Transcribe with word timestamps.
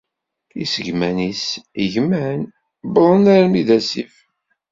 Isegman-is 0.63 1.45
gman, 1.93 2.41
wwḍen 2.91 3.23
armi 3.35 3.61
d 3.67 3.69
asif. 3.77 4.13